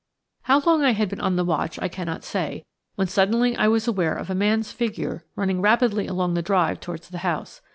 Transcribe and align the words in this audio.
How 0.41 0.61
long 0.61 0.83
I 0.83 0.93
had 0.93 1.09
been 1.09 1.19
on 1.21 1.35
the 1.35 1.45
watch 1.45 1.77
I 1.79 1.87
cannot 1.87 2.23
say, 2.23 2.65
when 2.95 3.05
suddenly 3.05 3.55
I 3.55 3.67
was 3.67 3.87
aware 3.87 4.15
of 4.15 4.31
a 4.31 4.33
man's 4.33 4.71
figure 4.71 5.25
running 5.35 5.61
rapidly 5.61 6.07
along 6.07 6.33
the 6.33 6.41
drive 6.41 6.79
towards 6.79 7.09
the 7.09 7.19
house. 7.19 7.61